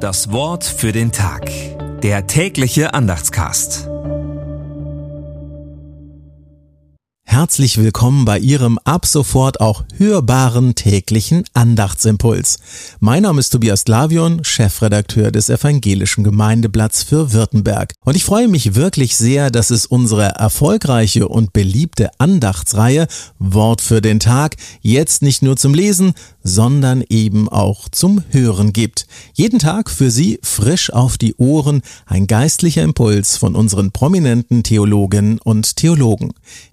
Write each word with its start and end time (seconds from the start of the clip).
Das 0.00 0.32
Wort 0.32 0.64
für 0.64 0.92
den 0.92 1.12
Tag. 1.12 1.50
Der 2.02 2.26
tägliche 2.26 2.94
Andachtscast. 2.94 3.89
Herzlich 7.40 7.78
willkommen 7.78 8.26
bei 8.26 8.38
Ihrem 8.38 8.78
ab 8.84 9.06
sofort 9.06 9.62
auch 9.62 9.84
hörbaren 9.96 10.74
täglichen 10.74 11.44
Andachtsimpuls. 11.54 12.58
Mein 13.00 13.22
Name 13.22 13.40
ist 13.40 13.48
Tobias 13.48 13.86
Glavion, 13.86 14.44
Chefredakteur 14.44 15.30
des 15.30 15.48
Evangelischen 15.48 16.22
Gemeindeblatts 16.22 17.02
für 17.02 17.32
Württemberg. 17.32 17.94
Und 18.04 18.14
ich 18.14 18.24
freue 18.24 18.46
mich 18.46 18.74
wirklich 18.74 19.16
sehr, 19.16 19.50
dass 19.50 19.70
es 19.70 19.86
unsere 19.86 20.24
erfolgreiche 20.34 21.28
und 21.28 21.54
beliebte 21.54 22.10
Andachtsreihe 22.18 23.06
Wort 23.38 23.80
für 23.80 24.02
den 24.02 24.20
Tag 24.20 24.56
jetzt 24.82 25.22
nicht 25.22 25.40
nur 25.40 25.56
zum 25.56 25.72
Lesen, 25.72 26.12
sondern 26.42 27.02
eben 27.08 27.48
auch 27.48 27.88
zum 27.88 28.22
Hören 28.28 28.74
gibt. 28.74 29.06
Jeden 29.32 29.58
Tag 29.58 29.88
für 29.90 30.10
Sie 30.10 30.40
frisch 30.42 30.92
auf 30.92 31.16
die 31.16 31.34
Ohren 31.36 31.80
ein 32.04 32.26
geistlicher 32.26 32.82
Impuls 32.82 33.38
von 33.38 33.54
unseren 33.54 33.92
prominenten 33.92 34.62
Theologinnen 34.62 35.38
und 35.38 35.76
Theologen. 35.76 36.32